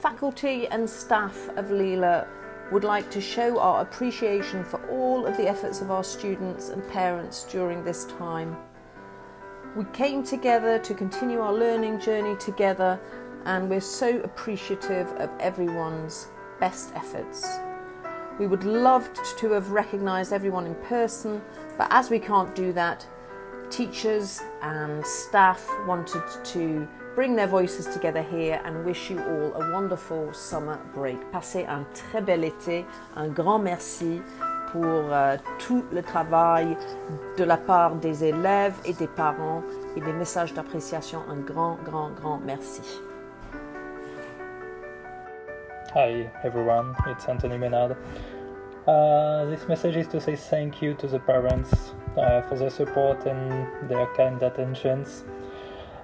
[0.00, 2.24] Faculty and staff of Lila
[2.70, 6.88] would like to show our appreciation for all of the efforts of our students and
[6.88, 8.56] parents during this time.
[9.74, 13.00] We came together to continue our learning journey together,
[13.44, 16.28] and we're so appreciative of everyone's
[16.60, 17.58] best efforts.
[18.38, 21.42] We would love to have recognised everyone in person,
[21.76, 23.04] but as we can't do that,
[23.68, 26.86] teachers and staff wanted to
[27.18, 31.18] bring their voices together here and wish you all a wonderful summer break.
[31.32, 32.84] Passez un très bel été,
[33.16, 34.22] un grand merci
[34.70, 36.76] pour euh, tout le travail
[37.36, 39.62] de la part des élèves et des parents
[39.96, 41.18] et des messages d'appréciation.
[41.28, 42.82] Un grand, grand, grand merci.
[45.96, 47.96] Hi everyone, it's Anthony Menard.
[48.86, 53.26] Uh, this message is to say thank you to the parents uh, for their support
[53.26, 55.24] and their kind attentions.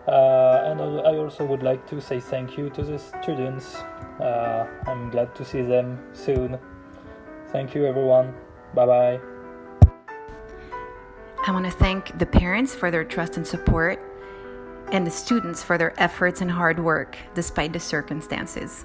[0.06, 3.76] Uh, and I also would like to say thank you to the students.
[4.20, 6.58] Uh, I'm glad to see them soon.
[7.48, 8.34] Thank you everyone.
[8.74, 9.20] Bye bye.
[11.46, 14.00] I want to thank the parents for their trust and support,
[14.92, 18.84] and the students for their efforts and hard work despite the circumstances.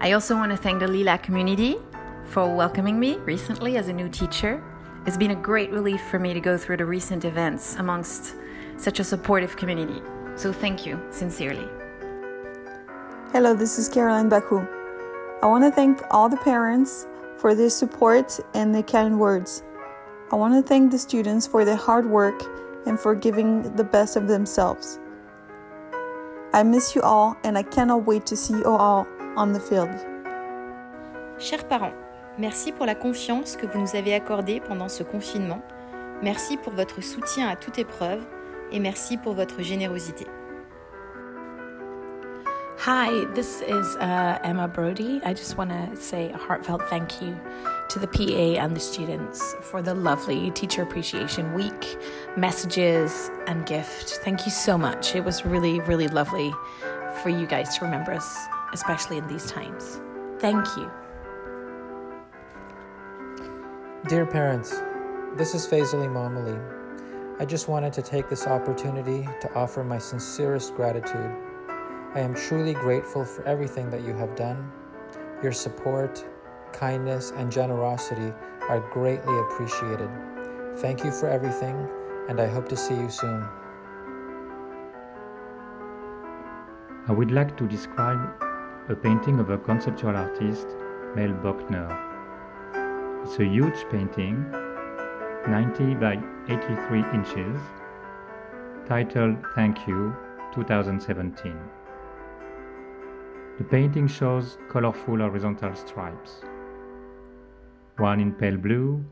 [0.00, 1.76] I also want to thank the Lila community
[2.24, 4.62] for welcoming me recently as a new teacher.
[5.06, 8.34] It's been a great relief for me to go through the recent events amongst
[8.76, 10.00] such a supportive community.
[10.36, 11.68] So thank you, sincerely.
[13.32, 14.66] Hello, this is Caroline Baku.
[15.42, 17.06] I want to thank all the parents
[17.36, 19.62] for their support and their kind words.
[20.30, 22.42] I want to thank the students for their hard work
[22.86, 24.98] and for giving the best of themselves.
[26.52, 29.90] I miss you all and I cannot wait to see you all on the field.
[31.38, 31.96] Chers parents,
[32.38, 35.62] merci pour la confiance que vous nous avez accordée pendant ce confinement.
[36.22, 38.20] Merci pour votre soutien à toute épreuve
[38.72, 40.26] et merci pour votre générosité.
[42.84, 45.20] Hi, this is uh, Emma Brody.
[45.24, 47.38] I just want to say a heartfelt thank you
[47.90, 51.96] to the PA and the students for the lovely Teacher Appreciation Week
[52.36, 54.18] messages and gift.
[54.24, 55.14] Thank you so much.
[55.14, 56.52] It was really, really lovely
[57.22, 58.36] for you guys to remember us,
[58.72, 60.00] especially in these times.
[60.40, 60.90] Thank you.
[64.08, 64.82] Dear parents,
[65.36, 66.81] this is Faisal Imam Ali.
[67.40, 71.34] I just wanted to take this opportunity to offer my sincerest gratitude.
[72.14, 74.70] I am truly grateful for everything that you have done.
[75.42, 76.24] Your support,
[76.72, 78.32] kindness, and generosity
[78.68, 80.10] are greatly appreciated.
[80.76, 81.88] Thank you for everything,
[82.28, 83.42] and I hope to see you soon.
[87.08, 88.20] I would like to describe
[88.88, 90.66] a painting of a conceptual artist,
[91.16, 91.88] Mel Bochner.
[93.24, 94.44] It's a huge painting,
[95.48, 96.12] 90 by
[96.48, 97.60] 83 inches,
[98.86, 100.14] titled Thank You
[100.54, 101.56] 2017.
[103.58, 106.42] The painting shows colorful horizontal stripes.
[107.96, 109.04] One in pale blue,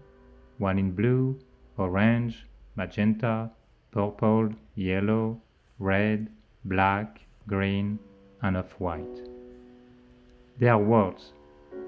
[0.58, 1.36] one in blue,
[1.76, 3.50] orange, magenta,
[3.90, 5.40] purple, yellow,
[5.80, 6.28] red,
[6.64, 7.98] black, green,
[8.42, 9.28] and off-white.
[10.60, 11.32] There are words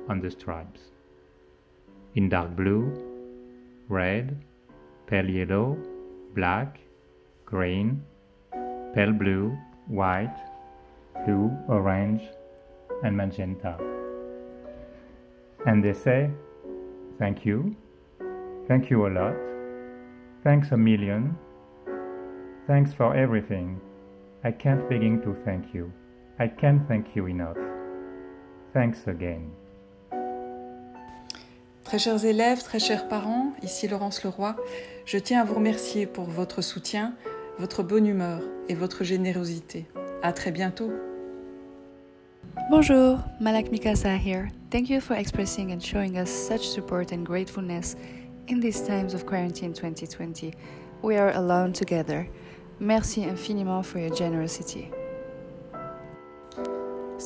[0.08, 0.80] on the stripes.
[2.16, 3.11] In dark blue,
[3.88, 4.42] red,
[5.06, 5.76] pale yellow,
[6.34, 6.80] black,
[7.44, 8.02] green,
[8.94, 9.56] pale blue,
[9.86, 10.36] white,
[11.24, 12.22] blue, orange,
[13.04, 13.76] and magenta.
[15.66, 16.30] And they say,
[17.18, 17.76] Thank you,
[18.66, 19.36] thank you a lot,
[20.42, 21.36] thanks a million,
[22.66, 23.80] thanks for everything.
[24.44, 25.92] I can't begin to thank you.
[26.38, 27.58] I can't thank you enough.
[28.72, 29.52] Thanks again.
[31.92, 34.56] Très chers élèves, très chers parents, ici Laurence Leroy,
[35.04, 37.12] je tiens à vous remercier pour votre soutien,
[37.58, 39.84] votre bonne humeur et votre générosité.
[40.22, 40.90] À très bientôt.
[42.70, 44.48] Bonjour, Malak Mikasa here.
[44.70, 47.94] Thank you for expressing and showing us such support and gratefulness
[48.48, 50.54] in these times of quarantine 2020.
[51.02, 52.26] We are alone together.
[52.80, 54.90] Merci infiniment for your generosity.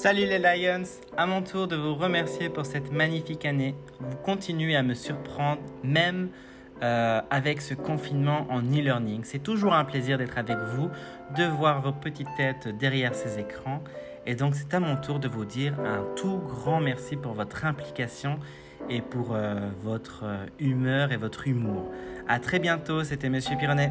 [0.06, 0.84] Salut les Lions,
[1.16, 3.74] à mon tour de vous remercier pour cette magnifique année.
[3.98, 6.28] Vous continuez à me surprendre, même
[6.80, 9.22] euh, avec ce confinement en e-learning.
[9.24, 10.90] C'est toujours un plaisir d'être avec vous,
[11.36, 13.82] de voir vos petites têtes derrière ces écrans.
[14.26, 17.64] Et donc c'est à mon tour de vous dire un tout grand merci pour votre
[17.64, 18.38] implication
[18.88, 21.90] et pour euh, votre euh, humeur et votre humour.
[22.28, 23.90] À très bientôt, c'était Monsieur Pironnet.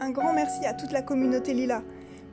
[0.00, 1.80] Un grand merci à toute la communauté Lila.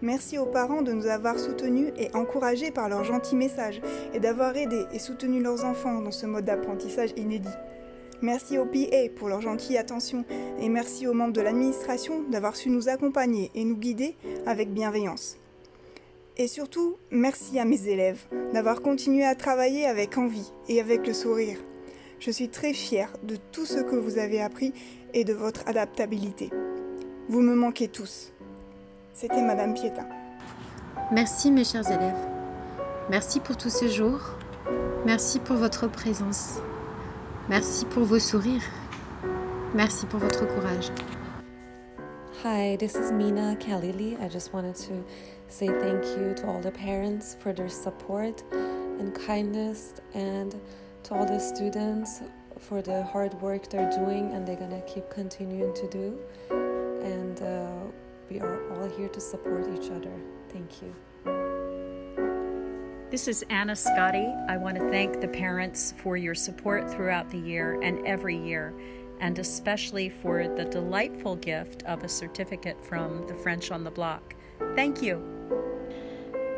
[0.02, 3.82] Merci aux parents de nous avoir soutenus et encouragés par leurs gentils messages
[4.14, 7.50] et d'avoir aidé et soutenu leurs enfants dans ce mode d'apprentissage inédit.
[8.22, 10.24] Merci aux PA pour leur gentille attention
[10.62, 14.16] et merci aux membres de l'administration d'avoir su nous accompagner et nous guider
[14.46, 15.38] avec bienveillance.
[16.38, 18.22] Et surtout, merci à mes élèves
[18.54, 21.60] d'avoir continué à travailler avec envie et avec le sourire.
[22.20, 24.74] Je suis très fière de tout ce que vous avez appris
[25.14, 26.50] et de votre adaptabilité.
[27.28, 28.34] Vous me manquez tous.
[29.20, 30.04] C'était Madame Pieta.
[31.12, 32.26] Merci mes chers élèves.
[33.10, 34.22] Merci pour tous ces jours.
[35.06, 36.62] Merci pour votre présence.
[37.50, 38.64] Merci pour vos sourires.
[39.76, 40.90] Merci pour votre courage.
[42.46, 44.16] Hi, this is Mina Kalili.
[44.24, 45.04] I just wanted to
[45.50, 48.42] say thank you to all the parents for their support
[49.02, 50.56] and kindness and
[51.04, 52.22] to all the students
[52.58, 56.18] for the hard work they're doing and they're gonna keep continuing to do.
[57.04, 57.79] And uh,
[58.30, 60.12] we are all here to support each other.
[60.50, 60.94] Thank you.
[63.10, 64.28] This is Anna Scotty.
[64.48, 68.74] I want to thank the parents for your support throughout the year and every year,
[69.20, 74.36] and especially for the delightful gift of a certificate from the French on the Block.
[74.76, 75.39] Thank you.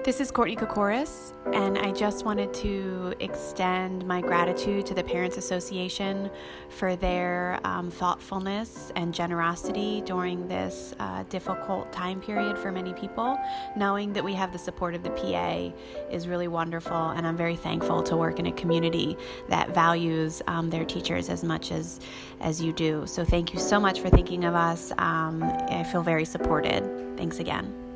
[0.03, 5.37] This is Courtney Kokoris, and I just wanted to extend my gratitude to the Parents
[5.37, 6.31] Association
[6.69, 13.39] for their um, thoughtfulness and generosity during this uh, difficult time period for many people.
[13.75, 15.71] Knowing that we have the support of the PA
[16.09, 19.15] is really wonderful, and I'm very thankful to work in a community
[19.49, 21.99] that values um, their teachers as much as,
[22.39, 23.05] as you do.
[23.05, 24.91] So, thank you so much for thinking of us.
[24.97, 27.17] Um, I feel very supported.
[27.17, 27.90] Thanks again.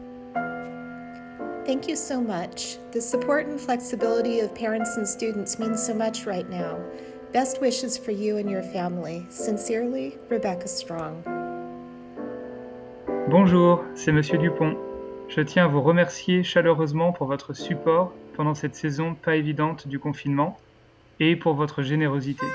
[1.65, 2.77] Thank you so much.
[2.91, 6.77] The support and flexibility of parents and students means so much right now.
[7.33, 9.25] Best wishes for you and your family.
[9.29, 11.23] Sincerely, Rebecca Strong.
[13.29, 14.77] Bonjour, c'est Monsieur Dupont.
[15.27, 19.97] Je tiens à vous remercier chaleureusement pour votre support pendant cette saison pas évidente du
[19.97, 20.59] confinement
[21.19, 22.45] et pour votre générosité.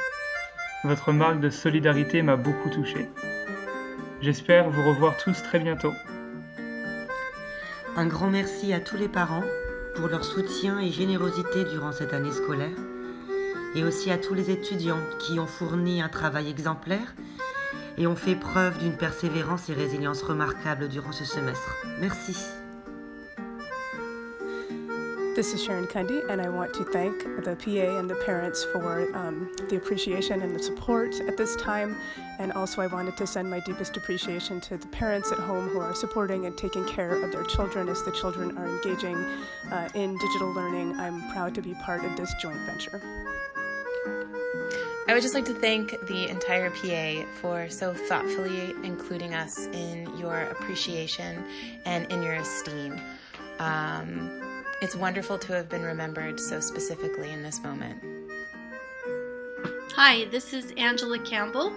[0.85, 3.09] Votre marque de solidarité m'a beaucoup touché.
[4.21, 5.91] J'espère vous revoir tous très bientôt.
[7.97, 9.43] Un grand merci à tous les parents
[9.97, 12.77] pour leur soutien et générosité durant cette année scolaire
[13.75, 17.15] et aussi à tous les étudiants qui ont fourni un travail exemplaire
[17.99, 21.77] et ont fait preuve d'une persévérance et résilience remarquables durant ce semestre.
[22.01, 22.37] Merci.
[25.41, 29.09] This is Sharon Cundy, and I want to thank the PA and the parents for
[29.17, 31.97] um, the appreciation and the support at this time.
[32.39, 35.81] And also, I wanted to send my deepest appreciation to the parents at home who
[35.81, 39.17] are supporting and taking care of their children as the children are engaging
[39.73, 41.01] uh, in digital learning.
[41.01, 43.01] I'm proud to be part of this joint venture.
[45.09, 50.19] I would just like to thank the entire PA for so thoughtfully including us in
[50.19, 51.43] your appreciation
[51.87, 53.01] and in your esteem.
[53.59, 54.50] Um,
[54.81, 58.02] it's wonderful to have been remembered so specifically in this moment.
[59.94, 61.72] Hi, this is Angela Campbell.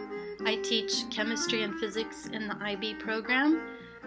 [0.45, 3.61] I teach chemistry and physics in the IB program.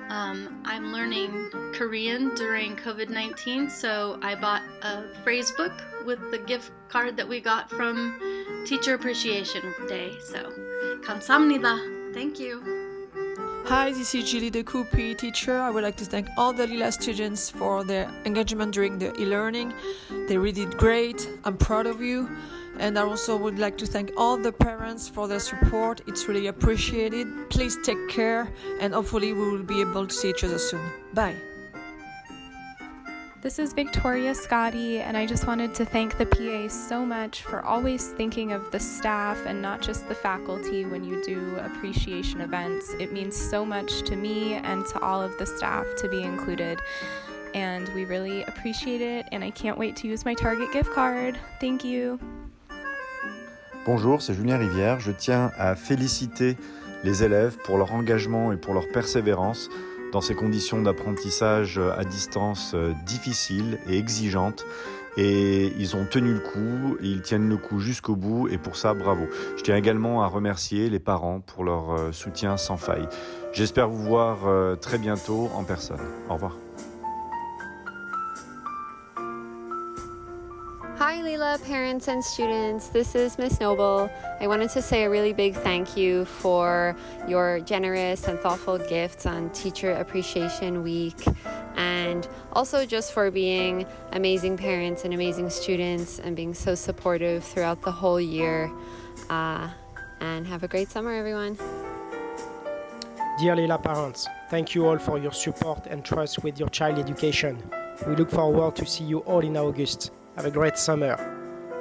[0.09, 5.71] Um, I'm learning Korean during COVID 19, so I bought a phrase book
[6.05, 8.19] with the gift card that we got from
[8.65, 10.17] Teacher Appreciation Day.
[10.19, 10.51] So,
[11.05, 12.13] 감사합니다.
[12.13, 12.84] Thank you.
[13.68, 15.58] Hi, this is Julie the PE teacher.
[15.58, 19.74] I would like to thank all the Lila students for their engagement during the e-learning.
[20.28, 21.28] They really did great.
[21.44, 22.30] I'm proud of you.
[22.78, 26.00] And I also would like to thank all the parents for their support.
[26.06, 27.26] It's really appreciated.
[27.50, 28.48] Please take care
[28.78, 30.88] and hopefully we will be able to see each other soon.
[31.12, 31.34] Bye.
[33.42, 37.62] This is Victoria Scotty, and I just wanted to thank the PA so much for
[37.62, 42.94] always thinking of the staff and not just the faculty when you do appreciation events.
[42.98, 46.80] It means so much to me and to all of the staff to be included,
[47.54, 49.26] and we really appreciate it.
[49.32, 51.38] And I can't wait to use my Target gift card.
[51.60, 52.18] Thank you.
[53.84, 54.98] Bonjour, c'est Julien Rivière.
[54.98, 56.56] Je tiens à féliciter
[57.04, 59.68] les élèves pour leur engagement et pour leur persévérance
[60.12, 64.64] dans ces conditions d'apprentissage à distance difficiles et exigeantes.
[65.18, 68.92] Et ils ont tenu le coup, ils tiennent le coup jusqu'au bout, et pour ça,
[68.92, 69.26] bravo.
[69.56, 73.08] Je tiens également à remercier les parents pour leur soutien sans faille.
[73.52, 74.38] J'espère vous voir
[74.78, 76.00] très bientôt en personne.
[76.28, 76.65] Au revoir.
[81.06, 82.88] Hi, Lila, parents and students.
[82.88, 84.10] This is Miss Noble.
[84.40, 86.96] I wanted to say a really big thank you for
[87.28, 91.24] your generous and thoughtful gifts on Teacher Appreciation Week,
[91.76, 97.82] and also just for being amazing parents and amazing students and being so supportive throughout
[97.82, 98.68] the whole year.
[99.30, 99.68] Uh,
[100.18, 101.56] and have a great summer, everyone.
[103.38, 107.62] Dear Lila parents, thank you all for your support and trust with your child education.
[108.08, 110.10] We look forward to see you all in August.
[110.36, 111.16] Have a great summer.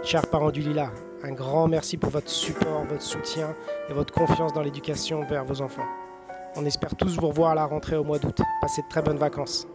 [0.02, 0.90] Chers parents du Lila,
[1.24, 3.54] un grand merci pour votre support, votre soutien
[3.90, 5.84] et votre confiance dans l'éducation vers vos enfants.
[6.56, 8.40] On espère tous vous revoir à la rentrée au mois d'août.
[8.62, 9.68] Passez de très bonnes vacances.